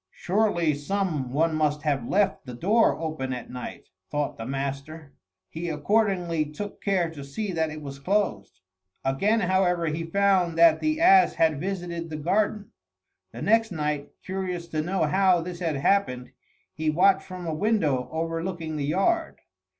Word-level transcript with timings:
"Surely 0.09 0.73
some 0.73 1.31
one 1.31 1.53
must 1.55 1.83
have 1.83 2.07
left 2.07 2.47
the 2.47 2.55
door 2.55 2.99
open 2.99 3.31
at 3.33 3.51
night," 3.51 3.89
thought 4.09 4.35
the 4.35 4.47
master. 4.47 5.13
He 5.47 5.69
accordingly 5.69 6.43
took 6.45 6.81
care 6.81 7.11
to 7.11 7.23
see 7.23 7.51
that 7.51 7.69
it 7.69 7.83
was 7.83 7.99
closed. 7.99 8.61
Again, 9.05 9.41
however, 9.41 9.85
he 9.85 10.03
found 10.03 10.57
that 10.57 10.79
the 10.79 10.99
ass 10.99 11.35
had 11.35 11.59
visited 11.59 12.09
the 12.09 12.17
garden. 12.17 12.71
The 13.31 13.43
next 13.43 13.69
night, 13.71 14.09
curious 14.25 14.67
to 14.69 14.81
know 14.81 15.03
how 15.03 15.41
this 15.41 15.59
had 15.59 15.75
happened, 15.75 16.31
he 16.73 16.89
watched 16.89 17.21
from 17.27 17.45
a 17.45 17.53
window 17.53 18.09
overlooking 18.11 18.77
the 18.77 18.85
yard. 18.85 19.41